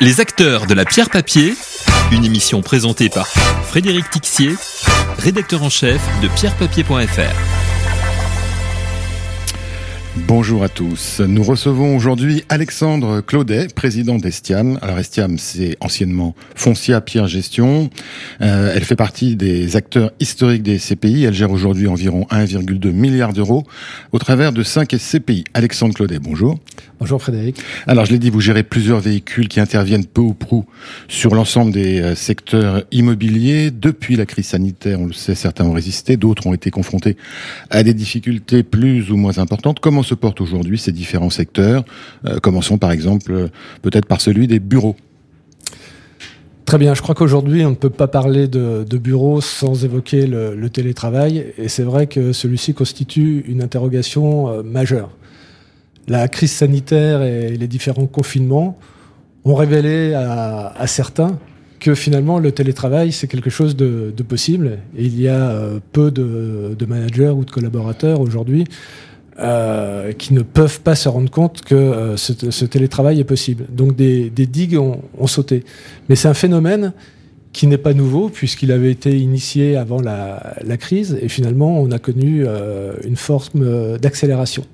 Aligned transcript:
Les 0.00 0.20
acteurs 0.20 0.66
de 0.66 0.74
la 0.74 0.84
pierre 0.84 1.08
papier, 1.08 1.54
une 2.10 2.24
émission 2.24 2.62
présentée 2.62 3.08
par 3.08 3.26
Frédéric 3.26 4.10
Tixier, 4.10 4.54
rédacteur 5.18 5.62
en 5.62 5.70
chef 5.70 6.00
de 6.20 6.28
pierrepapier.fr. 6.28 7.63
Bonjour 10.16 10.62
à 10.62 10.68
tous. 10.68 11.18
Nous 11.18 11.42
recevons 11.42 11.96
aujourd'hui 11.96 12.44
Alexandre 12.48 13.20
Claudet, 13.20 13.66
président 13.74 14.14
d'Estiam. 14.14 14.78
Alors 14.80 14.96
Estiam, 15.00 15.38
c'est 15.38 15.76
anciennement 15.80 16.36
Foncia 16.54 17.00
Pierre 17.00 17.26
Gestion. 17.26 17.90
Euh, 18.40 18.72
elle 18.76 18.84
fait 18.84 18.94
partie 18.94 19.34
des 19.34 19.74
acteurs 19.74 20.12
historiques 20.20 20.62
des 20.62 20.78
CPI. 20.78 21.24
Elle 21.24 21.34
gère 21.34 21.50
aujourd'hui 21.50 21.88
environ 21.88 22.28
1,2 22.30 22.92
milliard 22.92 23.32
d'euros 23.32 23.64
au 24.12 24.20
travers 24.20 24.52
de 24.52 24.62
5 24.62 24.88
CPI. 24.96 25.42
Alexandre 25.52 25.94
Claudet, 25.94 26.20
bonjour. 26.20 26.60
Bonjour 27.00 27.20
Frédéric. 27.20 27.58
Alors 27.88 28.06
je 28.06 28.12
l'ai 28.12 28.20
dit, 28.20 28.30
vous 28.30 28.40
gérez 28.40 28.62
plusieurs 28.62 29.00
véhicules 29.00 29.48
qui 29.48 29.58
interviennent 29.58 30.06
peu 30.06 30.20
ou 30.20 30.32
prou 30.32 30.64
sur 31.08 31.34
l'ensemble 31.34 31.72
des 31.72 32.00
euh, 32.00 32.14
secteurs 32.14 32.84
immobiliers. 32.92 33.72
Depuis 33.72 34.14
la 34.14 34.26
crise 34.26 34.46
sanitaire, 34.46 35.00
on 35.00 35.06
le 35.06 35.12
sait, 35.12 35.34
certains 35.34 35.64
ont 35.64 35.72
résisté, 35.72 36.16
d'autres 36.16 36.46
ont 36.46 36.54
été 36.54 36.70
confrontés 36.70 37.16
à 37.70 37.82
des 37.82 37.94
difficultés 37.94 38.62
plus 38.62 39.10
ou 39.10 39.16
moins 39.16 39.38
importantes. 39.38 39.80
Comment 39.80 40.03
se 40.04 40.14
portent 40.14 40.40
aujourd'hui 40.40 40.78
ces 40.78 40.92
différents 40.92 41.30
secteurs 41.30 41.84
euh, 42.26 42.38
Commençons 42.38 42.78
par 42.78 42.92
exemple 42.92 43.32
euh, 43.32 43.48
peut-être 43.82 44.06
par 44.06 44.20
celui 44.20 44.46
des 44.46 44.60
bureaux. 44.60 44.96
Très 46.64 46.78
bien, 46.78 46.94
je 46.94 47.02
crois 47.02 47.14
qu'aujourd'hui 47.14 47.64
on 47.66 47.70
ne 47.70 47.74
peut 47.74 47.90
pas 47.90 48.08
parler 48.08 48.48
de, 48.48 48.84
de 48.88 48.98
bureaux 48.98 49.40
sans 49.40 49.84
évoquer 49.84 50.26
le, 50.26 50.68
télétravail 50.70 51.52
et 51.58 51.68
c'est 51.68 51.82
vrai 51.82 52.06
que 52.06 52.32
celui-ci 52.32 52.72
constitue 52.72 53.44
une 53.46 53.62
interrogation 53.62 54.48
euh, 54.48 54.62
majeure. 54.62 55.10
La 56.08 56.28
crise 56.28 56.52
sanitaire 56.52 57.22
et 57.22 57.56
les 57.56 57.68
différents 57.68 58.06
confinements 58.06 58.78
ont 59.44 59.54
révélé 59.54 60.14
à, 60.14 60.86
certains 60.86 61.38
que 61.80 61.94
finalement 61.94 62.38
le 62.38 62.52
télétravail 62.52 63.12
c'est 63.12 63.26
quelque 63.26 63.50
chose 63.50 63.76
de, 63.76 64.12
possible 64.26 64.78
et 64.96 65.04
il 65.04 65.20
y 65.20 65.28
a 65.28 65.60
peu 65.92 66.10
de 66.10 66.86
managers 66.86 67.30
ou 67.30 67.44
de 67.44 67.50
collaborateurs 67.50 68.20
aujourd'hui 68.20 68.64
euh, 69.40 70.12
qui 70.12 70.32
ne 70.32 70.42
peuvent 70.42 70.80
pas 70.80 70.94
se 70.94 71.08
rendre 71.08 71.28
compte 71.28 71.62
que 71.62 71.74
euh, 71.74 72.16
ce, 72.16 72.64
télétravail 72.66 73.18
est 73.18 73.24
possible. 73.24 73.66
Donc 73.68 73.96
des, 73.96 74.30
digues 74.30 74.78
ont, 74.78 75.26
sauté. 75.26 75.64
Mais 76.08 76.14
c'est 76.14 76.28
un 76.28 76.34
phénomène 76.34 76.92
qui 77.52 77.66
n'est 77.66 77.78
pas 77.78 77.94
nouveau 77.94 78.28
puisqu'il 78.28 78.70
avait 78.70 78.92
été 78.92 79.18
initié 79.18 79.76
avant 79.76 80.00
la, 80.00 80.76
crise 80.78 81.18
et 81.20 81.28
finalement 81.28 81.80
on 81.80 81.90
a 81.90 81.98
connu 81.98 82.44
euh, 82.46 82.92
une 83.04 83.16
forme 83.16 83.98
d'accélération. 83.98 84.64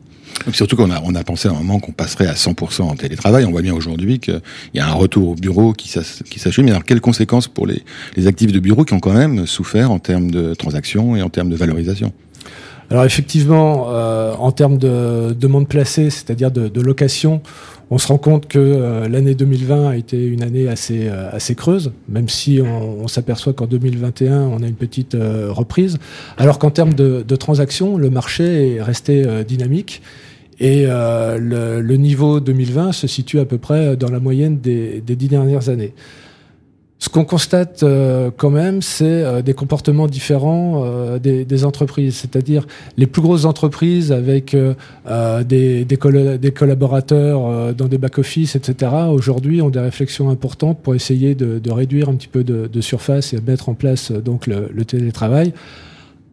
Surtout 0.53 0.77
qu'on 0.77 0.91
a, 0.91 1.25
pensé 1.25 1.49
à 1.49 1.53
un 1.53 1.55
moment 1.55 1.81
qu'on 1.81 1.93
passerait 1.93 2.27
à 2.27 2.35
100% 2.35 2.83
en 2.83 2.97
télétravail. 2.97 3.47
On 3.47 3.53
voit 3.53 3.63
bien 3.63 3.75
aujourd'hui 3.75 4.21
qu'il 4.21 4.43
y 4.75 4.79
a 4.79 4.87
un 4.87 4.93
retour 4.93 5.31
au 5.31 5.35
bureau 5.37 5.73
qui 5.73 5.89
s'achemine. 5.89 6.71
Alors 6.71 6.85
quelles 6.85 7.01
conséquences 7.01 7.49
pour 7.49 7.67
les 7.67 8.27
actifs 8.27 8.53
de 8.53 8.61
bureau 8.61 8.85
qui 8.85 8.93
ont 8.93 9.01
quand 9.01 9.15
même 9.15 9.47
souffert 9.47 9.91
en 9.91 9.99
termes 9.99 10.31
de 10.31 10.53
transactions 10.53 11.17
et 11.17 11.23
en 11.23 11.31
termes 11.31 11.49
de 11.49 11.57
valorisation? 11.57 12.13
Alors 12.91 13.05
effectivement, 13.05 13.87
euh, 13.91 14.35
en 14.37 14.51
termes 14.51 14.77
de 14.77 15.33
demande 15.33 15.69
placée, 15.69 16.11
c'est-à-dire 16.11 16.51
de, 16.51 16.67
de, 16.67 16.81
location, 16.81 17.41
on 17.93 17.99
se 17.99 18.09
rend 18.09 18.19
compte 18.19 18.49
que 18.49 18.59
euh, 18.59 19.09
l'année 19.09 19.35
2020 19.35 19.91
a 19.91 19.97
été 19.97 20.25
une 20.25 20.43
année 20.43 20.69
assez, 20.69 21.09
euh, 21.09 21.31
assez 21.33 21.55
creuse, 21.55 21.93
même 22.09 22.29
si 22.29 22.61
on, 22.61 23.03
on 23.03 23.09
s'aperçoit 23.09 23.53
qu'en 23.53 23.67
2021, 23.67 24.43
on 24.43 24.63
a 24.63 24.67
une 24.67 24.75
petite 24.75 25.15
euh, 25.15 25.53
reprise. 25.53 25.99
Alors 26.37 26.59
qu'en 26.59 26.71
termes 26.71 26.95
de, 26.95 27.25
de 27.27 27.37
transactions, 27.37 27.97
le 27.97 28.11
marché 28.11 28.77
est 28.77 28.83
resté 28.83 29.25
dynamique. 29.45 30.03
Et 30.63 30.85
le, 30.85 31.81
le, 31.81 31.97
niveau 31.97 32.39
2020 32.39 32.93
se 32.93 33.07
situe 33.07 33.39
à 33.39 33.47
peu 33.47 33.57
près 33.57 33.97
dans 33.97 34.11
la 34.11 34.21
moyenne 34.21 34.59
des, 34.59 35.01
des 35.01 35.17
dix 35.17 35.29
dernières 35.29 35.71
années. 35.71 35.95
Ce 37.03 37.09
qu'on 37.09 37.25
constate 37.25 37.83
euh, 37.83 38.31
quand 38.37 38.51
même, 38.51 38.83
c'est 38.83 39.07
euh, 39.07 39.41
des 39.41 39.55
comportements 39.55 40.07
différents 40.07 40.83
euh, 40.85 41.19
des, 41.19 41.65
entreprises. 41.65 42.17
C'est-à-dire 42.17 42.67
les 42.99 43.07
plus 43.07 43.23
grosses 43.23 43.47
entreprises 43.47 44.13
avec 44.13 44.55
des, 44.55 45.85
des, 45.87 45.97
coll 45.97 46.39
des, 46.39 46.51
collaborateurs 46.53 47.75
dans 47.75 47.87
des 47.87 47.99
back-office, 47.99 48.55
etc., 48.55 48.93
aujourd'hui 49.11 49.63
ont 49.63 49.71
des 49.71 49.81
réflexions 49.81 50.29
importantes 50.29 50.81
pour 50.83 50.95
essayer 50.95 51.35
de, 51.35 51.71
réduire 51.71 52.09
un 52.11 52.15
petit 52.15 52.29
peu 52.29 52.45
de, 52.45 52.67
de, 52.67 52.81
surface 52.81 53.33
et 53.33 53.41
mettre 53.41 53.69
en 53.71 53.75
place 53.75 54.13
donc 54.13 54.47
le, 54.47 54.71
le 54.73 54.85
télétravail 54.85 55.53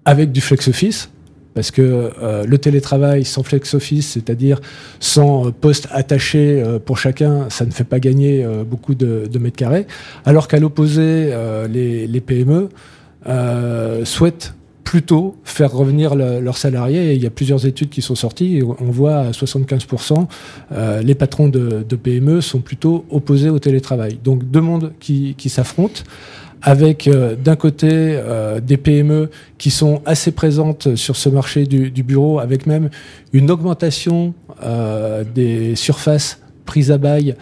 avec 0.06 0.32
du 0.32 0.42
flex-office 0.42 1.10
parce 1.58 1.72
que 1.72 2.12
euh, 2.22 2.46
le 2.46 2.58
télétravail 2.60 3.26
sans 3.26 3.42
flex 3.42 3.74
office, 3.74 4.12
c'est-à-dire 4.12 4.62
sans 5.00 5.52
poste 5.52 5.88
attaché 5.90 6.62
euh, 6.62 6.78
pour 6.78 7.00
chacun, 7.00 7.50
ça 7.50 7.66
ne 7.66 7.72
fait 7.72 7.84
pas 7.84 8.00
gagner 8.00 8.46
euh, 8.46 8.64
beaucoup 8.64 8.94
de, 8.94 9.28
mètres 9.40 9.56
carrés, 9.56 9.88
alors 10.24 10.48
qu'à 10.48 10.60
l'opposé, 10.60 11.34
les, 11.68 12.22
PME 12.22 12.70
souhaitent 14.06 14.54
plutôt 14.84 15.36
faire 15.44 15.74
revenir 15.74 16.14
le, 16.14 16.42
leurs 16.42 16.58
salariés. 16.58 17.12
Et 17.12 17.16
il 17.16 17.24
y 17.24 17.26
a 17.26 17.32
plusieurs 17.32 17.66
études 17.66 17.90
qui 17.90 18.04
sont 18.04 18.14
sorties 18.14 18.62
on 18.80 18.92
voit 18.92 19.18
à 19.18 19.32
75% 19.32 20.28
euh, 20.72 21.02
les 21.02 21.16
patrons 21.16 21.50
de, 21.50 21.84
PME 21.96 22.40
sont 22.42 22.60
plutôt 22.60 23.04
opposés 23.10 23.50
au 23.50 23.58
télétravail. 23.58 24.20
Donc 24.24 24.44
deux 24.44 24.62
mondes 24.62 24.94
qui 25.00 25.50
s'affrontent 25.50 26.04
avec 26.62 27.08
euh, 27.08 27.36
d'un 27.36 27.56
côté 27.56 27.90
euh, 27.92 28.60
des 28.60 28.78
PME 28.78 29.30
qui 29.58 29.72
sont 29.72 30.02
assez 30.06 30.32
présentes 30.32 30.96
sur 30.96 31.16
ce 31.16 31.30
marché 31.30 31.66
du, 31.66 31.92
du 31.92 32.04
bureau, 32.04 32.40
avec 32.40 32.66
même 32.66 32.90
une 33.34 33.52
augmentation 33.52 34.34
euh, 34.64 35.24
des 35.24 35.76
surfaces 35.76 36.42
prises 36.66 36.92
à 36.92 36.98
bail 36.98 37.36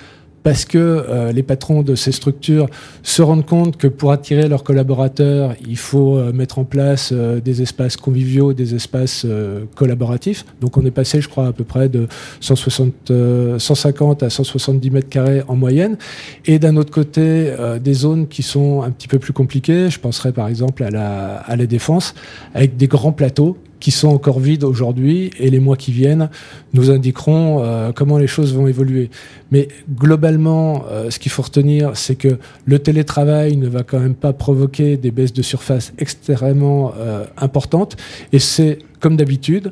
parce 0.46 0.64
que 0.64 0.78
euh, 0.78 1.32
les 1.32 1.42
patrons 1.42 1.82
de 1.82 1.96
ces 1.96 2.12
structures 2.12 2.68
se 3.02 3.24
rendent 3.24 3.48
compte 3.48 3.78
que 3.78 3.88
pour 3.88 4.12
attirer 4.12 4.48
leurs 4.48 4.64
collaborateurs, 4.64 5.56
il 5.68 5.76
faut 5.76 6.18
euh, 6.18 6.32
mettre 6.34 6.60
en 6.60 6.66
place 6.66 7.10
euh, 7.12 7.42
des 7.42 7.64
espaces 7.64 7.98
conviviaux, 7.98 8.54
des 8.54 8.76
espaces 8.76 9.26
collaboratifs. 9.74 10.46
Donc 10.62 10.78
on 10.78 10.86
est 10.86 10.92
passé, 10.92 11.20
je 11.20 11.30
crois, 11.30 11.48
à 11.48 11.52
peu 11.52 11.64
près 11.64 11.90
de 11.90 12.08
160, 12.42 13.12
150 13.58 14.22
à 14.22 14.30
170 14.30 14.92
mètres 14.92 15.10
carrés 15.10 15.42
en 15.48 15.56
moyenne. 15.56 15.98
Et 16.46 16.60
d'un 16.60 16.78
autre 16.78 16.92
côté, 16.92 17.52
des 17.84 17.94
zones 17.94 18.28
qui 18.28 18.44
sont 18.44 18.84
un 18.84 18.92
petit 18.92 19.08
peu 19.08 19.18
plus 19.18 19.34
compliquées. 19.34 19.90
Je 19.90 20.00
penserais 20.00 20.32
par 20.32 20.48
exemple 20.48 20.84
à 20.84 20.92
la, 20.92 21.38
à 21.38 21.56
la 21.56 21.66
défense, 21.66 22.14
avec 22.54 22.78
des 22.78 22.88
grands 22.88 23.14
plateaux 23.14 23.58
qui 23.80 23.92
sont 23.92 24.08
encore 24.08 24.40
vides 24.40 24.64
aujourd'hui 24.64 25.32
et 25.40 25.50
les 25.50 25.60
mois 25.60 25.76
qui 25.76 25.92
viennent 25.92 26.30
nous 26.74 26.92
indiqueront 26.92 27.62
euh, 27.64 27.92
comment 27.92 28.18
les 28.18 28.28
choses 28.28 28.54
vont 28.54 28.68
évoluer. 28.68 29.10
Mais 29.52 29.68
globalement, 29.94 30.86
euh, 30.90 31.10
ce 31.10 31.20
qu'il 31.20 31.32
faut 31.32 31.42
retenir, 31.42 31.96
c'est 31.96 32.16
que 32.16 32.40
le 32.66 32.80
télétravail 32.80 33.58
ne 33.58 33.68
va 33.68 33.84
quand 33.84 34.00
même 34.00 34.16
pas 34.16 34.34
provoquer 34.34 34.98
des 34.98 35.12
baisses 35.12 35.34
de 35.34 35.42
surface 35.42 35.94
extrêmement 35.98 36.94
euh, 36.98 37.26
importantes 37.38 37.98
et 38.32 38.40
c'est 38.40 38.80
comme 39.00 39.18
d'habitude 39.18 39.72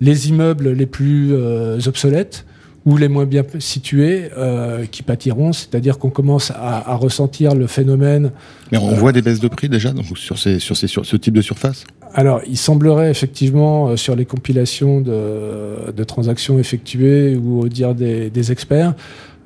les 0.00 0.28
immeubles 0.28 0.70
les 0.70 0.86
plus 0.86 1.32
obsolètes 1.86 2.44
ou 2.84 2.96
les 2.96 3.08
moins 3.08 3.26
bien 3.26 3.44
situés 3.58 4.28
euh, 4.36 4.86
qui 4.86 5.02
pâtiront, 5.02 5.52
c'est-à-dire 5.52 5.98
qu'on 5.98 6.10
commence 6.10 6.50
à, 6.50 6.90
à, 6.90 6.94
ressentir 6.96 7.54
le 7.54 7.66
phénomène. 7.66 8.32
Mais 8.72 8.78
on 8.78 8.90
euh, 8.90 8.94
voit 8.94 9.12
des 9.12 9.22
baisses 9.22 9.40
de 9.40 9.48
prix 9.48 9.68
déjà 9.68 9.90
donc, 9.90 10.06
sur, 10.16 10.38
ces, 10.38 10.58
sur, 10.58 10.76
ces, 10.76 10.88
sur 10.88 11.06
ce 11.06 11.16
type 11.16 11.34
de 11.34 11.42
surface? 11.42 11.84
Alors, 12.14 12.40
il 12.46 12.58
semblerait 12.58 13.10
effectivement 13.10 13.88
euh, 13.88 13.96
sur 13.96 14.16
les 14.16 14.24
compilations 14.24 15.00
de, 15.00 15.92
de, 15.92 16.04
transactions 16.04 16.58
effectuées 16.58 17.36
ou 17.36 17.60
au 17.60 17.68
dire 17.68 17.94
des, 17.94 18.30
des 18.30 18.52
experts 18.52 18.94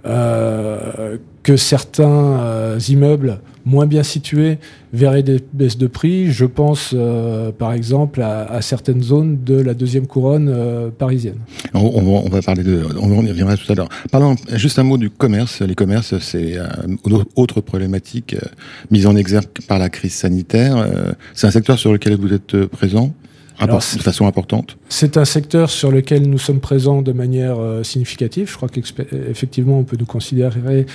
euh, 0.04 1.16
que 1.42 1.56
certains 1.56 2.38
euh, 2.40 2.78
immeubles 2.88 3.38
moins 3.64 3.86
bien 3.86 4.02
situés 4.02 4.58
verraient 4.92 5.22
des 5.22 5.40
baisses 5.52 5.78
de 5.78 5.86
prix. 5.86 6.30
Je 6.30 6.44
pense 6.44 6.90
euh, 6.94 7.50
par 7.52 7.72
exemple 7.72 8.20
à, 8.22 8.60
certaines 8.62 9.02
zones 9.02 9.42
de 9.44 9.60
la 9.60 9.74
deuxième 9.74 10.06
couronne 10.06 10.92
parisienne. 10.98 11.38
On, 11.74 11.80
on, 11.80 12.28
va, 12.28 12.42
parler 12.42 12.62
de, 12.62 12.84
on 13.00 13.24
y 13.24 13.28
reviendra 13.28 13.56
tout 13.56 13.70
à 13.70 13.74
l'heure. 13.74 13.88
Parlons 14.10 14.36
juste 14.54 14.78
un 14.78 14.84
mot 14.84 14.98
du 14.98 15.10
commerce. 15.10 15.62
Les 15.62 15.74
commerces, 15.74 16.18
c'est 16.18 16.56
une 16.86 17.24
autre 17.36 17.60
problématique 17.60 18.36
mise 18.90 19.06
en 19.06 19.16
exergue 19.16 19.48
par 19.68 19.78
la 19.78 19.88
crise 19.88 20.14
sanitaire. 20.14 20.88
C'est 21.34 21.46
un 21.46 21.52
secteur 21.52 21.78
sur 21.78 21.92
lequel 21.92 22.16
vous 22.16 22.32
êtes 22.32 22.66
présent? 22.66 23.12
Alors, 23.58 23.78
de 23.78 24.02
façon 24.02 24.26
importante 24.26 24.76
C'est 24.88 25.16
un 25.16 25.24
secteur 25.24 25.70
sur 25.70 25.90
lequel 25.90 26.28
nous 26.28 26.38
sommes 26.38 26.60
présents 26.60 27.02
de 27.02 27.12
manière 27.12 27.58
euh, 27.58 27.82
significative. 27.82 28.50
Je 28.50 28.56
crois 28.56 28.68
qu'effectivement, 28.68 29.78
on 29.78 29.84
peut 29.84 29.96
nous 29.98 30.06
considérer 30.06 30.86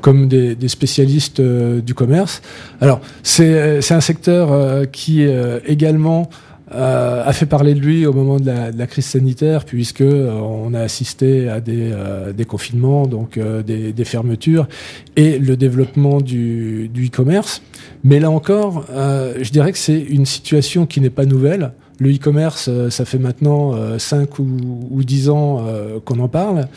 comme 0.00 0.28
des, 0.28 0.54
des 0.54 0.68
spécialistes 0.68 1.40
euh, 1.40 1.80
du 1.80 1.94
commerce. 1.94 2.42
Alors, 2.80 3.00
c'est 3.22 3.92
un 3.92 4.00
secteur 4.00 4.52
euh, 4.52 4.84
qui 4.84 5.26
également 5.66 6.28
euh, 6.74 7.22
a 7.24 7.32
fait 7.32 7.46
parler 7.46 7.74
de 7.74 7.80
lui 7.80 8.06
au 8.06 8.12
moment 8.12 8.40
de 8.40 8.46
la, 8.46 8.72
de 8.72 8.78
la 8.78 8.88
crise 8.88 9.06
sanitaire, 9.06 9.64
puisque 9.64 10.00
euh, 10.00 10.32
on 10.32 10.74
a 10.74 10.80
assisté 10.80 11.48
à 11.48 11.60
des, 11.60 11.90
euh, 11.92 12.32
des 12.32 12.44
confinements, 12.44 13.06
donc 13.06 13.38
des, 13.38 13.92
des, 13.92 14.04
fermetures, 14.04 14.66
et 15.14 15.38
le 15.38 15.56
développement 15.56 16.20
du 16.20 16.90
e-commerce. 16.96 17.62
Mais 18.02 18.18
là 18.18 18.30
encore, 18.30 18.84
je 18.88 19.50
dirais 19.50 19.72
que 19.72 19.78
c'est 19.78 20.00
une 20.00 20.26
situation 20.26 20.86
qui 20.86 21.00
n'est 21.00 21.10
pas 21.10 21.24
nouvelle. 21.24 21.72
Le 21.98 22.14
e-commerce, 22.14 22.68
ça 22.90 23.04
fait 23.04 23.18
maintenant 23.18 23.98
5 23.98 24.38
ou, 24.38 24.46
ou 24.90 25.02
10 25.02 25.30
ans 25.30 25.64
qu'on 26.04 26.18
en 26.18 26.28
parle. 26.28 26.68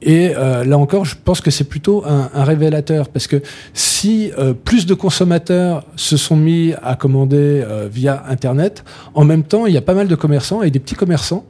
Et 0.00 0.32
euh, 0.36 0.64
là 0.64 0.78
encore, 0.78 1.04
je 1.04 1.16
pense 1.22 1.40
que 1.40 1.50
c'est 1.50 1.64
plutôt 1.64 2.04
un, 2.06 2.30
un, 2.32 2.44
révélateur, 2.44 3.08
parce 3.08 3.26
que 3.26 3.42
si 3.74 4.30
euh, 4.38 4.52
plus 4.52 4.86
de 4.86 4.94
consommateurs 4.94 5.84
se 5.96 6.16
sont 6.16 6.36
mis 6.36 6.72
à 6.82 6.94
commander 6.94 7.64
euh, 7.66 7.88
via 7.90 8.24
Internet, 8.28 8.84
en 9.14 9.24
même 9.24 9.42
temps, 9.42 9.66
il 9.66 9.74
y 9.74 9.76
a 9.76 9.82
pas 9.82 9.94
mal 9.94 10.06
de 10.06 10.14
commerçants 10.14 10.62
et 10.62 10.70
des 10.70 10.78
petits 10.78 10.94
commerçants 10.94 11.44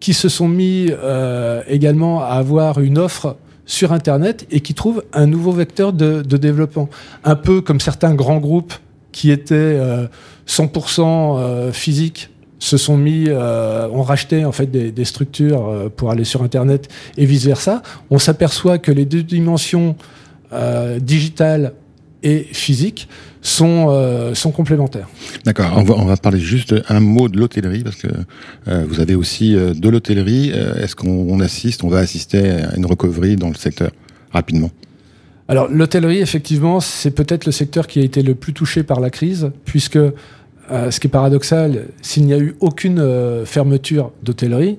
qui 0.00 0.12
se 0.12 0.28
sont 0.28 0.48
mis 0.48 0.90
également 1.66 2.20
à 2.22 2.32
avoir 2.34 2.78
une 2.78 2.98
offre 2.98 3.38
sur 3.64 3.90
Internet 3.92 4.46
et 4.50 4.60
qui 4.60 4.74
trouvent 4.74 5.02
un 5.14 5.24
nouveau 5.24 5.52
vecteur 5.52 5.94
de, 5.94 6.20
de 6.20 6.36
développement. 6.36 6.90
Un 7.22 7.36
peu 7.36 7.62
comme 7.62 7.80
certains 7.80 8.14
grands 8.14 8.36
groupes 8.36 8.74
qui 9.12 9.30
étaient 9.30 9.80
100% 10.46 11.72
physiques 11.72 12.28
se 12.58 12.76
sont 12.76 12.96
mis, 12.96 13.26
euh, 13.28 13.88
ont 13.88 14.02
racheté 14.02 14.44
en 14.44 14.52
fait 14.52 14.70
des, 14.70 14.92
des 14.92 15.04
structures 15.04 15.68
euh, 15.68 15.88
pour 15.88 16.10
aller 16.10 16.24
sur 16.24 16.42
Internet 16.42 16.88
et 17.16 17.26
vice 17.26 17.44
versa. 17.44 17.82
On 18.10 18.18
s'aperçoit 18.18 18.78
que 18.78 18.92
les 18.92 19.04
deux 19.04 19.22
dimensions 19.22 19.96
euh, 20.52 20.98
digitales 20.98 21.72
et 22.22 22.46
physiques 22.52 23.08
sont, 23.42 23.88
euh, 23.90 24.34
sont 24.34 24.50
complémentaires. 24.50 25.08
D'accord. 25.44 25.74
On 25.76 25.82
va, 25.82 25.94
on 25.96 26.06
va 26.06 26.16
parler 26.16 26.40
juste 26.40 26.74
un 26.88 27.00
mot 27.00 27.28
de 27.28 27.38
l'hôtellerie 27.38 27.82
parce 27.82 27.96
que 27.96 28.08
euh, 28.68 28.86
vous 28.88 29.00
avez 29.00 29.14
aussi 29.14 29.54
euh, 29.54 29.74
de 29.74 29.88
l'hôtellerie. 29.90 30.48
Est-ce 30.48 30.96
qu'on 30.96 31.40
assiste, 31.40 31.84
on 31.84 31.88
va 31.88 31.98
assister 31.98 32.48
à 32.50 32.76
une 32.76 32.86
recovery 32.86 33.36
dans 33.36 33.48
le 33.48 33.56
secteur 33.56 33.90
rapidement? 34.30 34.70
Alors 35.46 35.68
l'hôtellerie, 35.68 36.20
effectivement, 36.20 36.80
c'est 36.80 37.10
peut-être 37.10 37.44
le 37.44 37.52
secteur 37.52 37.86
qui 37.86 38.00
a 38.00 38.02
été 38.02 38.22
le 38.22 38.34
plus 38.34 38.54
touché 38.54 38.82
par 38.82 39.00
la 39.00 39.10
crise, 39.10 39.50
puisque 39.66 39.98
euh, 40.70 40.90
ce 40.90 41.00
qui 41.00 41.08
est 41.08 41.10
paradoxal, 41.10 41.88
s'il 42.02 42.24
n'y 42.24 42.32
a 42.32 42.38
eu 42.38 42.54
aucune 42.60 42.98
euh, 42.98 43.44
fermeture 43.44 44.12
d'hôtellerie, 44.22 44.78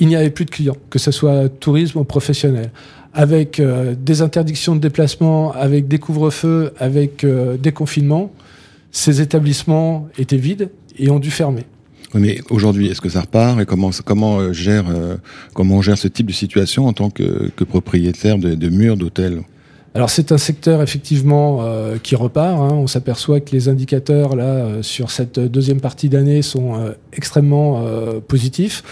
il 0.00 0.08
n'y 0.08 0.16
avait 0.16 0.30
plus 0.30 0.44
de 0.44 0.50
clients, 0.50 0.76
que 0.90 0.98
ce 0.98 1.10
soit 1.10 1.48
tourisme 1.48 1.98
ou 1.98 2.04
professionnel. 2.04 2.72
Avec 3.12 3.60
euh, 3.60 3.94
des 3.96 4.22
interdictions 4.22 4.74
de 4.74 4.80
déplacement, 4.80 5.52
avec 5.52 5.86
des 5.86 5.98
couvre-feux, 5.98 6.72
avec 6.78 7.24
des 7.24 7.72
confinements, 7.72 8.32
ces 8.90 9.20
établissements 9.20 10.08
étaient 10.18 10.36
vides 10.36 10.70
et 10.98 11.10
ont 11.10 11.20
dû 11.20 11.30
fermer. 11.30 11.64
mais 12.14 12.40
aujourd'hui, 12.50 12.88
est-ce 12.88 13.00
que 13.00 13.08
ça 13.08 13.20
repart 13.20 13.60
et 13.60 13.66
comment 13.66 13.90
gère 14.52 14.86
comment 15.52 15.76
on 15.76 15.82
gère 15.82 15.98
ce 15.98 16.08
type 16.08 16.26
de 16.26 16.32
situation 16.32 16.86
en 16.86 16.92
tant 16.92 17.10
que, 17.10 17.50
propriétaire 17.64 18.38
de 18.38 18.68
murs 18.68 18.96
d'hôtels 18.96 19.42
alors 19.96 20.10
c'est 20.10 20.32
un 20.32 20.38
secteur 20.38 20.82
effectivement 20.82 21.60
euh, 21.62 21.98
qui 22.02 22.16
repart. 22.16 22.58
Hein. 22.58 22.74
On 22.74 22.88
s'aperçoit 22.88 23.38
que 23.38 23.52
les 23.52 23.68
indicateurs 23.68 24.34
là 24.34 24.44
euh, 24.44 24.82
sur 24.82 25.12
cette 25.12 25.38
deuxième 25.38 25.80
partie 25.80 26.08
d'année 26.08 26.42
sont 26.42 26.74
euh, 26.74 26.92
extrêmement 27.12 27.84
positifs. 28.26 28.82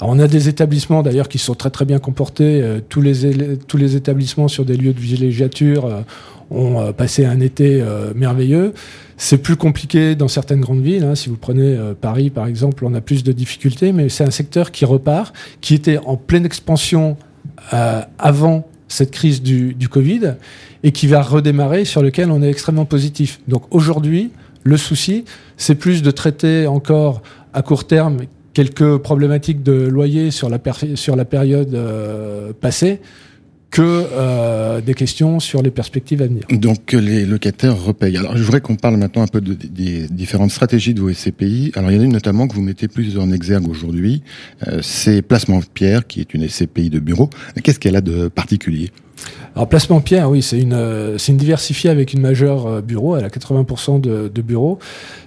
Alors, 0.00 0.14
on 0.14 0.20
a 0.20 0.28
des 0.28 0.48
établissements 0.48 1.02
d'ailleurs 1.02 1.28
qui 1.28 1.38
sont 1.38 1.54
très 1.54 1.70
très 1.70 1.84
bien 1.84 1.98
comportés. 1.98 2.62
tous 2.88 3.00
les 3.00 3.56
tous 3.66 3.76
les 3.76 3.96
établissements 3.96 4.46
sur 4.46 4.64
des 4.64 4.76
lieux 4.76 4.92
de 4.92 5.00
villégiature 5.00 6.04
ont 6.50 6.92
passé 6.92 7.24
un 7.24 7.40
été 7.40 7.82
merveilleux. 8.14 8.72
C'est 9.16 9.38
plus 9.38 9.56
compliqué 9.56 10.14
dans 10.14 10.28
certaines 10.28 10.60
grandes 10.60 10.82
villes. 10.82 11.04
Hein. 11.04 11.14
Si 11.14 11.28
vous 11.28 11.36
prenez 11.36 11.76
Paris 12.00 12.30
par 12.30 12.46
exemple, 12.46 12.84
on 12.84 12.94
a 12.94 13.00
plus 13.00 13.24
de 13.24 13.32
difficultés, 13.32 13.92
mais 13.92 14.08
c'est 14.08 14.24
un 14.24 14.30
secteur 14.30 14.70
qui 14.70 14.84
repart, 14.84 15.34
qui 15.60 15.74
était 15.74 15.98
en 15.98 16.16
pleine 16.16 16.46
expansion 16.46 17.16
avant 18.18 18.68
cette 18.92 19.10
crise 19.10 19.42
du, 19.42 19.74
du, 19.74 19.88
Covid 19.88 20.34
et 20.82 20.92
qui 20.92 21.06
va 21.06 21.22
redémarrer 21.22 21.84
sur 21.84 22.02
lequel 22.02 22.30
on 22.30 22.42
est 22.42 22.50
extrêmement 22.50 22.84
positif. 22.84 23.40
Donc 23.48 23.64
aujourd'hui, 23.70 24.30
le 24.64 24.76
souci, 24.76 25.24
c'est 25.56 25.74
plus 25.74 26.02
de 26.02 26.10
traiter 26.10 26.66
encore 26.66 27.22
à 27.52 27.62
court 27.62 27.86
terme 27.86 28.18
quelques 28.54 28.98
problématiques 28.98 29.62
de 29.62 29.72
loyer 29.72 30.30
sur 30.30 30.48
la, 30.48 30.58
sur 30.94 31.16
la 31.16 31.24
période 31.24 31.74
euh, 31.74 32.52
passée 32.60 33.00
que 33.72 33.80
euh, 33.82 34.82
des 34.82 34.92
questions 34.94 35.40
sur 35.40 35.62
les 35.62 35.70
perspectives 35.70 36.22
à 36.22 36.26
venir. 36.26 36.44
Donc 36.50 36.92
les 36.92 37.24
locataires 37.24 37.76
repayent. 37.76 38.18
Alors 38.18 38.36
je 38.36 38.42
voudrais 38.42 38.60
qu'on 38.60 38.76
parle 38.76 38.98
maintenant 38.98 39.22
un 39.22 39.26
peu 39.26 39.40
de, 39.40 39.54
des 39.54 40.06
différentes 40.08 40.50
stratégies 40.50 40.94
de 40.94 41.00
vos 41.00 41.10
SCPI. 41.10 41.72
Alors 41.74 41.90
il 41.90 41.96
y 41.96 41.98
en 41.98 42.02
a 42.02 42.04
une 42.04 42.12
notamment 42.12 42.46
que 42.46 42.54
vous 42.54 42.62
mettez 42.62 42.86
plus 42.86 43.18
en 43.18 43.32
exergue 43.32 43.66
aujourd'hui, 43.68 44.22
euh, 44.68 44.80
c'est 44.82 45.22
Placement 45.22 45.62
Pierre, 45.72 46.06
qui 46.06 46.20
est 46.20 46.34
une 46.34 46.46
SCPI 46.46 46.90
de 46.90 47.00
bureau. 47.00 47.30
Qu'est-ce 47.64 47.80
qu'elle 47.80 47.96
a 47.96 48.02
de 48.02 48.28
particulier? 48.28 48.90
Alors 49.54 49.68
placement 49.68 50.00
Pierre, 50.00 50.30
oui, 50.30 50.42
c'est 50.42 50.58
une 50.58 51.16
c'est 51.18 51.32
une 51.32 51.38
diversifiée 51.38 51.90
avec 51.90 52.12
une 52.12 52.20
majeure 52.20 52.66
euh, 52.66 52.80
bureau, 52.82 53.16
elle 53.16 53.24
a 53.24 53.28
80% 53.28 54.00
de, 54.00 54.28
de 54.28 54.42
bureaux. 54.42 54.78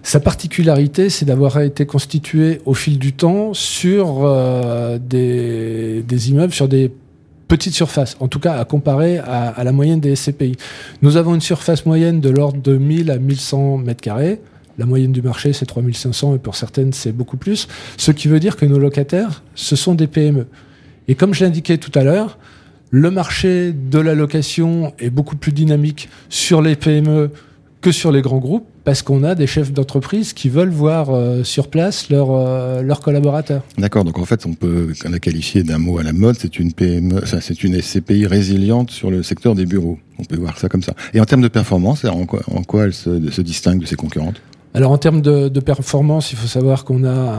Sa 0.03 0.19
particularité, 0.19 1.09
c'est 1.09 1.25
d'avoir 1.25 1.59
été 1.61 1.85
constituée 1.85 2.61
au 2.65 2.73
fil 2.73 2.99
du 2.99 3.13
temps 3.13 3.53
sur 3.53 4.23
euh, 4.23 4.99
des, 4.99 6.03
des 6.03 6.29
immeubles, 6.29 6.53
sur 6.53 6.67
des 6.67 6.91
petite 7.47 7.73
surface, 7.73 8.17
en 8.19 8.27
tout 8.27 8.39
cas 8.39 8.57
à 8.57 8.65
comparer 8.65 9.19
à, 9.19 9.63
la 9.63 9.71
moyenne 9.71 9.99
des 9.99 10.15
SCPI. 10.15 10.55
Nous 11.01 11.17
avons 11.17 11.35
une 11.35 11.41
surface 11.41 11.85
moyenne 11.85 12.19
de 12.19 12.29
l'ordre 12.29 12.61
de 12.61 12.77
1000 12.77 13.11
à 13.11 13.17
1100 13.17 13.77
mètres 13.77 14.01
carrés. 14.01 14.41
La 14.77 14.85
moyenne 14.85 15.11
du 15.11 15.21
marché, 15.21 15.53
c'est 15.53 15.65
3500 15.65 16.35
et 16.35 16.39
pour 16.39 16.55
certaines, 16.55 16.91
c'est 16.91 17.11
beaucoup 17.11 17.37
plus. 17.37 17.67
Ce 17.97 18.11
qui 18.11 18.27
veut 18.27 18.39
dire 18.39 18.57
que 18.57 18.65
nos 18.65 18.79
locataires, 18.79 19.43
ce 19.55 19.75
sont 19.75 19.95
des 19.95 20.07
PME. 20.07 20.47
Et 21.07 21.15
comme 21.15 21.33
je 21.33 21.45
l'indiquais 21.45 21.77
tout 21.77 21.91
à 21.97 22.03
l'heure, 22.03 22.37
le 22.89 23.11
marché 23.11 23.73
de 23.73 23.99
la 23.99 24.15
location 24.15 24.93
est 24.99 25.09
beaucoup 25.09 25.35
plus 25.35 25.51
dynamique 25.51 26.09
sur 26.29 26.61
les 26.61 26.75
PME 26.75 27.31
que 27.85 27.91
sur 27.91 28.11
les 28.11 28.23
grands 28.23 28.39
groupes 28.39 28.65
parce 28.83 29.03
qu'on 29.03 29.23
a 29.23 29.35
des 29.35 29.45
chefs 29.45 29.71
d'entreprise 29.71 30.33
qui 30.33 30.49
veulent 30.49 30.71
voir 30.71 31.11
euh, 31.11 31.43
sur 31.43 31.67
place 31.67 32.09
leurs 32.09 32.31
euh, 32.31 32.81
leurs 32.81 32.99
collaborateurs. 32.99 33.61
D'accord, 33.77 34.03
donc 34.03 34.17
en 34.17 34.25
fait, 34.25 34.47
on 34.47 34.55
peut 34.55 34.91
la 35.07 35.19
qualifier 35.19 35.61
d'un 35.61 35.77
mot 35.77 35.99
à 35.99 36.03
la 36.03 36.11
mode, 36.11 36.35
c'est 36.39 36.57
une 36.57 36.73
PME, 36.73 37.21
c'est 37.25 37.63
une 37.63 37.79
SCPI 37.79 38.25
résiliente 38.25 38.89
sur 38.89 39.11
le 39.11 39.21
secteur 39.21 39.53
des 39.53 39.67
bureaux. 39.67 39.99
On 40.17 40.23
peut 40.23 40.35
voir 40.35 40.57
ça 40.57 40.67
comme 40.67 40.81
ça. 40.81 40.95
Et 41.13 41.19
en 41.19 41.25
termes 41.25 41.43
de 41.43 41.47
performance, 41.47 42.05
en 42.05 42.25
quoi, 42.25 42.85
elle 42.85 42.93
se 42.93 43.41
distingue 43.41 43.81
de 43.81 43.85
ses 43.85 43.95
concurrentes? 43.95 44.41
Alors 44.75 44.91
en 44.91 44.97
termes 44.97 45.21
de, 45.21 45.59
performance, 45.61 46.33
il 46.33 46.35
faut 46.35 46.47
savoir 46.47 46.83
qu'on 46.83 47.05
a 47.05 47.37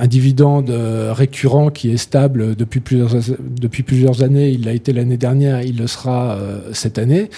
un, 0.00 0.06
dividende 0.08 0.70
récurrent 0.70 1.70
qui 1.70 1.92
est 1.92 1.96
stable 1.96 2.56
depuis 2.56 2.80
plusieurs, 2.80 3.14
depuis 3.40 3.84
plusieurs 3.84 4.24
années. 4.24 4.48
Il 4.48 4.64
l'a 4.64 4.72
été 4.72 4.92
l'année 4.92 5.18
dernière, 5.18 5.62
il 5.62 5.78
le 5.78 5.86
sera 5.86 6.32
euh, 6.32 6.58
cette 6.72 6.98
année. 6.98 7.30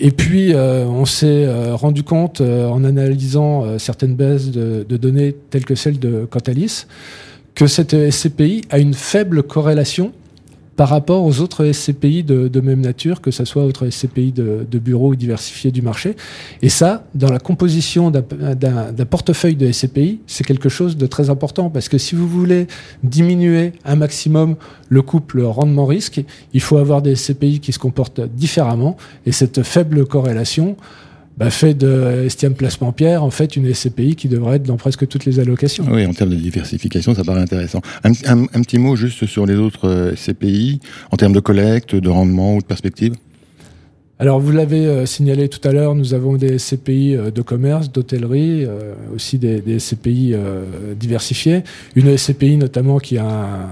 Et 0.00 0.10
puis 0.10 0.54
euh, 0.54 0.84
on 0.86 1.04
s'est 1.04 1.44
euh, 1.44 1.76
rendu 1.76 2.02
compte 2.02 2.40
en 2.40 2.82
analysant 2.82 3.78
certaines 3.78 4.16
bases 4.16 4.50
de, 4.50 4.84
de, 4.88 4.96
données 4.96 5.36
telles 5.50 5.64
que 5.64 5.76
celle 5.76 6.00
de 6.00 6.26
Cantalis 6.28 6.86
que 7.54 7.68
cette 7.68 8.10
SCPI 8.10 8.62
a 8.70 8.78
une 8.78 8.94
faible 8.94 9.44
corrélation 9.44 10.12
par 10.76 10.88
rapport 10.88 11.24
aux 11.24 11.40
autres 11.40 11.70
SCPI 11.70 12.22
de, 12.22 12.60
même 12.60 12.80
nature, 12.80 13.20
que 13.20 13.30
ce 13.30 13.44
soit 13.44 13.64
autres 13.64 13.88
SCPI 13.90 14.32
de, 14.32 14.66
de 14.70 14.78
bureaux 14.78 15.14
diversifiés 15.14 15.70
du 15.70 15.82
marché. 15.82 16.16
Et 16.62 16.68
ça, 16.68 17.04
dans 17.14 17.30
la 17.30 17.38
composition 17.38 18.10
d'un 18.10 19.06
portefeuille 19.08 19.56
de 19.56 19.70
SCPI, 19.70 20.20
c'est 20.26 20.44
quelque 20.44 20.68
chose 20.68 20.96
de 20.96 21.06
très 21.06 21.30
important 21.30 21.68
parce 21.70 21.88
que 21.88 21.98
si 21.98 22.14
vous 22.14 22.28
voulez 22.28 22.66
diminuer 23.02 23.72
un 23.84 23.96
maximum 23.96 24.56
le 24.88 25.02
couple 25.02 25.42
rendement-risque, 25.42 26.22
il 26.54 26.60
faut 26.60 26.78
avoir 26.78 27.02
des 27.02 27.16
SCPI 27.16 27.60
qui 27.60 27.72
se 27.72 27.78
comportent 27.78 28.20
différemment 28.20 28.96
et 29.26 29.32
cette 29.32 29.62
faible 29.62 30.06
corrélation 30.06 30.76
bah, 31.36 31.50
fait 31.50 31.74
de 31.74 32.24
Estiam 32.26 32.54
Placement 32.54 32.92
Pierre, 32.92 33.22
en 33.22 33.30
fait, 33.30 33.56
une 33.56 33.72
SCPI 33.72 34.16
qui 34.16 34.28
devrait 34.28 34.56
être 34.56 34.64
dans 34.64 34.76
presque 34.76 35.06
toutes 35.08 35.24
les 35.24 35.40
allocations. 35.40 35.86
Oui, 35.90 36.04
en 36.06 36.12
termes 36.12 36.30
de 36.30 36.36
diversification, 36.36 37.14
ça 37.14 37.24
paraît 37.24 37.40
intéressant. 37.40 37.80
Un, 38.04 38.12
un, 38.26 38.42
un 38.44 38.62
petit 38.62 38.78
mot 38.78 38.96
juste 38.96 39.26
sur 39.26 39.46
les 39.46 39.56
autres 39.56 39.88
euh, 39.88 40.14
SCPI, 40.14 40.80
en 41.10 41.16
termes 41.16 41.32
de 41.32 41.40
collecte, 41.40 41.94
de 41.94 42.08
rendement 42.08 42.56
ou 42.56 42.60
de 42.60 42.66
perspective? 42.66 43.14
Alors, 44.22 44.38
vous 44.38 44.52
l'avez 44.52 44.86
euh, 44.86 45.04
signalé 45.04 45.48
tout 45.48 45.66
à 45.66 45.72
l'heure, 45.72 45.96
nous 45.96 46.14
avons 46.14 46.36
des 46.36 46.56
SCPI 46.56 47.16
euh, 47.16 47.30
de 47.32 47.42
commerce, 47.42 47.90
d'hôtellerie, 47.90 48.64
euh, 48.64 48.94
aussi 49.12 49.36
des, 49.36 49.60
des 49.60 49.80
SCPI 49.80 50.36
diversifiés. 50.94 51.64
Une 51.96 52.16
SCPI 52.16 52.56
notamment 52.56 53.00
qui 53.00 53.18
a 53.18 53.26
un, 53.26 53.68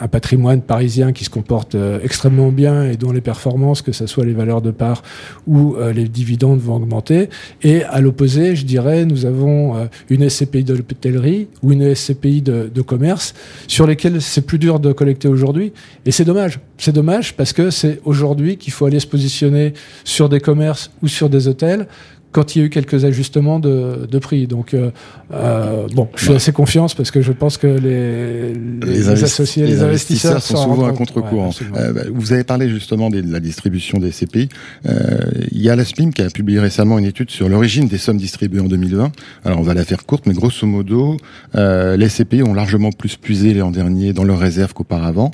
un, 0.00 0.08
patrimoine 0.08 0.62
parisien 0.62 1.12
qui 1.12 1.24
se 1.24 1.30
comporte 1.30 1.74
euh, 1.74 1.98
extrêmement 2.02 2.50
bien 2.50 2.84
et 2.84 2.96
dont 2.96 3.12
les 3.12 3.20
performances, 3.20 3.82
que 3.82 3.92
ce 3.92 4.06
soit 4.06 4.24
les 4.24 4.32
valeurs 4.32 4.62
de 4.62 4.70
part 4.70 5.02
ou 5.46 5.76
euh, 5.76 5.92
les 5.92 6.08
dividendes, 6.08 6.60
vont 6.60 6.76
augmenter. 6.76 7.28
Et 7.62 7.82
à 7.84 8.00
l'opposé, 8.00 8.56
je 8.56 8.64
dirais, 8.64 9.04
nous 9.04 9.26
avons 9.26 9.88
une 10.08 10.28
SCPI 10.28 10.64
de 10.64 10.74
l'hôtellerie 10.74 11.48
ou 11.62 11.72
une 11.72 11.94
SCPI 11.94 12.42
de 12.42 12.82
commerce 12.82 13.34
sur 13.66 13.86
lesquelles 13.86 14.22
c'est 14.22 14.42
plus 14.42 14.58
dur 14.58 14.80
de 14.80 14.92
collecter 14.92 15.28
aujourd'hui. 15.28 15.72
Et 16.04 16.10
c'est 16.10 16.24
dommage. 16.24 16.60
C'est 16.78 16.92
dommage 16.92 17.34
parce 17.36 17.52
que 17.52 17.70
c'est 17.70 18.00
aujourd'hui 18.04 18.56
qu'il 18.56 18.72
faut 18.72 18.86
aller 18.86 19.00
se 19.00 19.06
positionner 19.06 19.74
sur 20.04 20.28
des 20.28 20.40
commerces 20.40 20.90
ou 21.02 21.08
sur 21.08 21.28
des 21.28 21.48
hôtels 21.48 21.86
quand 22.32 22.54
il 22.54 22.58
y 22.58 22.62
a 22.62 22.66
eu 22.66 22.70
quelques 22.70 23.04
ajustements 23.04 23.58
de, 23.58 24.06
de 24.10 24.18
prix. 24.18 24.46
Donc, 24.46 24.74
euh, 24.74 24.90
euh, 25.32 25.86
bon, 25.94 26.08
je 26.16 26.24
suis 26.24 26.34
assez 26.34 26.52
confiance 26.52 26.94
parce 26.94 27.10
que 27.10 27.22
je 27.22 27.32
pense 27.32 27.56
que 27.56 27.66
les, 27.66 28.52
les, 28.52 29.08
associés, 29.08 29.66
les, 29.66 29.82
investisseurs, 29.82 30.42
sont 30.42 30.56
souvent 30.56 30.86
à 30.86 30.92
contre-courant. 30.92 31.50
Euh, 31.76 31.92
bah, 31.92 32.02
vous 32.12 32.32
avez 32.32 32.44
parlé 32.44 32.68
justement 32.68 33.10
de 33.10 33.22
la 33.26 33.40
distribution 33.40 33.98
des 33.98 34.10
CPI. 34.10 34.48
Euh, 34.86 35.18
il 35.50 35.62
y 35.62 35.70
a 35.70 35.76
la 35.76 35.84
SPIM 35.84 36.10
qui 36.10 36.22
a 36.22 36.30
publié 36.30 36.60
récemment 36.60 36.98
une 36.98 37.06
étude 37.06 37.30
sur 37.30 37.48
l'origine 37.48 37.88
des 37.88 37.98
sommes 37.98 38.18
distribuées 38.18 38.60
en 38.60 38.66
2020. 38.66 39.12
Alors, 39.44 39.58
on 39.58 39.62
va 39.62 39.74
la 39.74 39.84
faire 39.84 40.04
courte, 40.04 40.26
mais 40.26 40.34
grosso 40.34 40.66
modo, 40.66 41.16
euh, 41.54 41.96
les 41.96 42.08
CPI 42.08 42.42
ont 42.42 42.54
largement 42.54 42.92
plus 42.92 43.16
puisé 43.16 43.54
l'an 43.54 43.70
dernier 43.70 44.12
dans 44.12 44.24
leurs 44.24 44.38
réserves 44.38 44.74
qu'auparavant. 44.74 45.30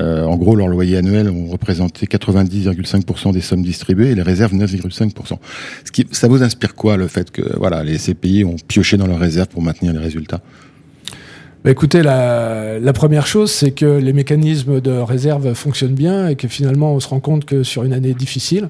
Euh, 0.00 0.24
en 0.24 0.36
gros, 0.36 0.56
leurs 0.56 0.68
loyers 0.68 0.96
annuels 0.96 1.28
ont 1.28 1.46
représenté 1.46 2.06
90,5% 2.06 3.32
des 3.32 3.40
sommes 3.40 3.62
distribuées 3.62 4.10
et 4.10 4.14
les 4.14 4.22
réserves 4.22 4.54
9,5%. 4.54 5.38
Ce 5.84 5.92
qui, 5.92 6.06
ça 6.10 6.28
inspire 6.42 6.74
quoi 6.74 6.96
le 6.96 7.08
fait 7.08 7.30
que 7.30 7.42
voilà 7.56 7.84
les 7.84 7.98
CPI 7.98 8.44
ont 8.44 8.56
pioché 8.68 8.96
dans 8.96 9.06
leurs 9.06 9.18
réserves 9.18 9.48
pour 9.48 9.62
maintenir 9.62 9.92
les 9.92 9.98
résultats? 9.98 10.40
Bah 11.64 11.72
écoutez, 11.72 12.02
la, 12.02 12.78
la, 12.78 12.92
première 12.92 13.26
chose, 13.26 13.50
c'est 13.50 13.72
que 13.72 13.98
les 13.98 14.12
mécanismes 14.12 14.80
de 14.80 14.92
réserve 14.92 15.52
fonctionnent 15.54 15.94
bien 15.94 16.28
et 16.28 16.36
que 16.36 16.46
finalement, 16.46 16.94
on 16.94 17.00
se 17.00 17.08
rend 17.08 17.18
compte 17.18 17.44
que 17.44 17.64
sur 17.64 17.82
une 17.82 17.92
année 17.92 18.14
difficile, 18.14 18.68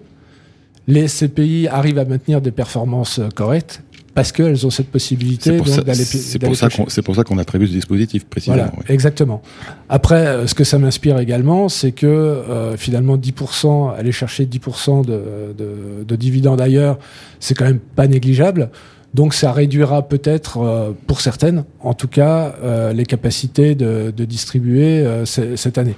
les 0.89 1.07
CPI 1.07 1.69
arrivent 1.69 1.99
à 1.99 2.07
maintenir 2.07 2.41
des 2.41 2.53
performances 2.53 3.21
correctes 3.35 3.83
parce 4.17 4.33
qu'elles 4.33 4.67
ont 4.67 4.71
cette 4.71 4.89
possibilité 4.89 5.61
d'aller 5.61 5.95
C'est 5.95 6.41
pour, 6.41 6.57
ça 6.57 6.69
qu'on, 6.69 6.89
c'est 6.89 7.03
pour 7.03 7.15
ça 7.15 7.23
qu'on 7.23 7.39
a 7.39 7.45
prévu 7.45 7.69
ce 7.69 7.73
dispositif 7.73 8.25
précisément. 8.25 8.57
Voilà, 8.73 8.73
exactement. 8.89 9.43
Après, 9.89 10.27
euh, 10.27 10.47
ce 10.49 10.55
que 10.55 10.65
ça 10.65 10.79
m'inspire 10.79 11.19
également, 11.19 11.69
c'est 11.69 11.93
que 11.93 12.07
euh, 12.07 12.77
finalement 12.77 13.17
10%, 13.19 13.95
aller 13.95 14.13
chercher 14.13 14.47
10% 14.47 15.05
de, 15.05 15.21
de, 15.57 16.05
de 16.05 16.17
dividendes 16.17 16.61
ailleurs, 16.61 16.99
c'est 17.41 17.55
quand 17.55 17.67
même 17.67 17.79
pas 17.79 18.09
négligeable. 18.09 18.71
Donc 19.17 19.33
ça 19.33 19.53
réduira 19.53 20.09
peut-être, 20.09 20.59
euh, 20.59 20.93
pour 21.07 21.21
certaines, 21.21 21.65
en 21.81 21.95
tout 21.95 22.09
cas, 22.09 22.55
euh, 22.63 22.93
les 22.93 23.07
capacités 23.07 23.75
de, 23.75 24.13
de 24.17 24.25
distribuer 24.25 25.01
euh, 25.01 25.25
cette 25.25 25.79
année. 25.79 25.95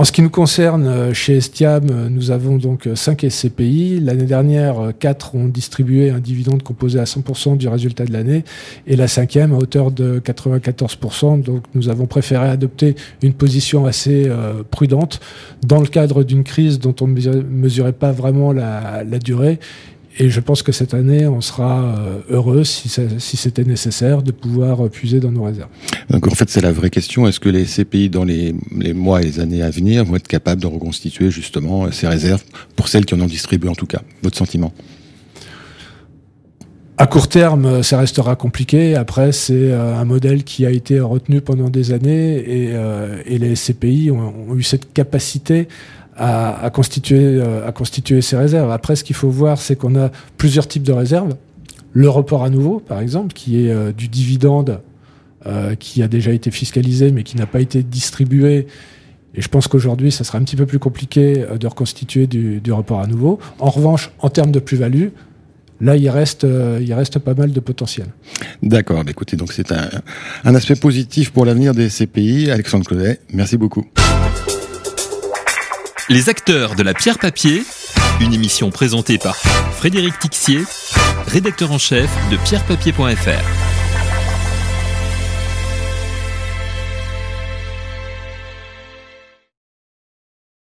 En 0.00 0.04
ce 0.04 0.12
qui 0.12 0.22
nous 0.22 0.30
concerne, 0.30 0.86
euh, 0.86 1.12
chez 1.12 1.36
Estiam, 1.36 1.86
euh, 1.90 2.08
nous 2.08 2.30
avons 2.30 2.56
donc 2.56 2.88
5 2.94 3.22
euh, 3.22 3.28
SCPI. 3.28 4.00
L'année 4.00 4.24
dernière, 4.24 4.94
4 4.98 5.34
ont 5.34 5.44
distribué 5.46 6.08
un 6.08 6.20
dividende 6.20 6.62
composé 6.62 6.98
à 6.98 7.04
100% 7.04 7.58
du 7.58 7.68
résultat 7.68 8.06
de 8.06 8.12
l'année 8.14 8.44
et 8.86 8.96
la 8.96 9.08
cinquième 9.08 9.52
à 9.52 9.58
hauteur 9.58 9.90
de 9.90 10.18
94%. 10.18 11.42
Donc 11.42 11.64
nous 11.74 11.90
avons 11.90 12.06
préféré 12.06 12.48
adopter 12.48 12.94
une 13.22 13.34
position 13.34 13.84
assez 13.84 14.26
prudente 14.70 15.20
dans 15.66 15.82
le 15.82 15.86
cadre 15.86 16.24
d'une 16.24 16.44
crise 16.44 16.78
dont 16.78 16.94
on 17.02 17.06
ne 17.06 17.42
mesurait 17.42 17.92
pas 17.92 18.10
vraiment 18.10 18.52
la, 18.52 19.04
la 19.04 19.18
durée 19.18 19.58
et 20.18 20.28
je 20.28 20.40
pense 20.40 20.62
que 20.62 20.72
cette 20.72 20.94
année, 20.94 21.26
on 21.26 21.40
sera 21.40 21.82
euh, 21.82 22.18
heureux, 22.28 22.64
si, 22.64 22.90
si 23.18 23.36
c'était 23.36 23.64
nécessaire, 23.64 24.22
de 24.22 24.32
pouvoir 24.32 24.88
puiser 24.90 25.20
dans 25.20 25.30
nos 25.30 25.44
réserves. 25.44 25.70
Donc 26.10 26.26
en 26.26 26.30
fait, 26.30 26.50
c'est 26.50 26.60
la 26.60 26.72
vraie 26.72 26.90
question. 26.90 27.26
Est-ce 27.28 27.40
que 27.40 27.48
les 27.48 27.64
CPI, 27.64 28.10
dans 28.10 28.24
les, 28.24 28.54
les, 28.76 28.92
mois 28.92 29.22
et 29.22 29.24
les 29.24 29.40
années 29.40 29.62
à 29.62 29.70
venir, 29.70 30.04
vont 30.04 30.16
être 30.16 30.28
capables 30.28 30.60
de 30.60 30.66
reconstituer 30.66 31.30
justement 31.30 31.90
ces 31.92 32.08
réserves, 32.08 32.42
pour 32.76 32.88
celles 32.88 33.06
qui 33.06 33.14
en 33.14 33.20
ont 33.20 33.26
distribué 33.26 33.68
en 33.68 33.74
tout 33.74 33.86
cas 33.86 34.02
Votre 34.22 34.36
sentiment? 34.36 34.72
À 37.00 37.06
court 37.06 37.28
terme, 37.28 37.82
ça 37.82 37.98
restera 37.98 38.36
compliqué. 38.36 38.94
Après, 38.94 39.32
c'est 39.32 39.54
euh, 39.54 39.96
un 39.96 40.04
modèle 40.04 40.44
qui 40.44 40.66
a 40.66 40.70
été 40.70 41.00
retenu 41.00 41.40
pendant 41.40 41.70
des 41.70 41.92
années 41.92 42.36
et, 42.36 42.72
euh, 42.74 43.22
et 43.24 43.38
les 43.38 43.54
CPI 43.54 44.10
ont, 44.10 44.50
ont, 44.50 44.54
eu 44.54 44.62
cette 44.62 44.92
capacité 44.92 45.66
à, 46.20 46.62
à, 46.62 46.70
constituer, 46.70 47.18
euh, 47.18 47.66
à 47.66 47.72
constituer 47.72 48.20
ces 48.20 48.36
réserves. 48.36 48.70
Après, 48.70 48.94
ce 48.94 49.02
qu'il 49.02 49.16
faut 49.16 49.30
voir, 49.30 49.58
c'est 49.58 49.74
qu'on 49.74 49.96
a 49.96 50.10
plusieurs 50.36 50.68
types 50.68 50.82
de 50.82 50.92
réserves. 50.92 51.34
Le 51.94 52.08
report 52.10 52.44
à 52.44 52.50
nouveau, 52.50 52.78
par 52.78 53.00
exemple, 53.00 53.32
qui 53.32 53.64
est 53.64 53.70
euh, 53.70 53.90
du 53.90 54.06
dividende 54.06 54.82
euh, 55.46 55.74
qui 55.74 56.02
a 56.02 56.08
déjà 56.08 56.32
été 56.32 56.50
fiscalisé 56.50 57.10
mais 57.10 57.22
qui 57.22 57.38
n'a 57.38 57.46
pas 57.46 57.60
été 57.60 57.82
distribué. 57.82 58.66
Et 59.34 59.40
je 59.40 59.48
pense 59.48 59.66
qu'aujourd'hui, 59.66 60.12
ça 60.12 60.22
sera 60.22 60.36
un 60.36 60.42
petit 60.42 60.56
peu 60.56 60.66
plus 60.66 60.78
compliqué 60.78 61.46
de 61.58 61.66
reconstituer 61.66 62.26
du, 62.26 62.60
du 62.60 62.72
report 62.72 63.00
à 63.00 63.06
nouveau. 63.06 63.38
En 63.58 63.70
revanche, 63.70 64.10
en 64.18 64.28
termes 64.28 64.50
de 64.50 64.58
plus-value, 64.58 65.08
là, 65.80 65.96
il 65.96 66.10
reste, 66.10 66.44
il 66.44 66.92
reste 66.92 67.20
pas 67.20 67.34
mal 67.34 67.52
de 67.52 67.60
potentiel. 67.60 68.08
D'accord. 68.60 69.04
Bah, 69.04 69.10
écoutez, 69.12 69.36
donc 69.36 69.52
c'est 69.52 69.70
un, 69.70 69.88
un 70.44 70.54
aspect 70.56 70.74
positif 70.74 71.30
pour 71.30 71.46
l'avenir 71.46 71.74
des 71.74 71.88
CPI. 71.88 72.50
Alexandre 72.50 72.84
Claudet, 72.84 73.20
merci 73.32 73.56
beaucoup. 73.56 73.86
Les 76.10 76.28
acteurs 76.28 76.74
de 76.74 76.82
la 76.82 76.92
pierre 76.92 77.20
papier, 77.20 77.62
une 78.20 78.34
émission 78.34 78.70
présentée 78.70 79.16
par 79.16 79.36
Frédéric 79.36 80.18
Tixier, 80.18 80.64
rédacteur 81.28 81.70
en 81.70 81.78
chef 81.78 82.10
de 82.32 82.36
pierrepapier.fr. 82.38 83.59